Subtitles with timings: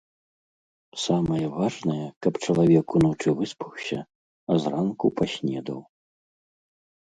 [1.07, 3.99] Самае важнае, каб чалавек уночы выспаўся,
[4.51, 5.79] а зранку паснедаў.